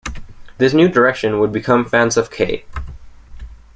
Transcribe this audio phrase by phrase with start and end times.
[0.57, 2.65] This new direction would become Fans of Kate.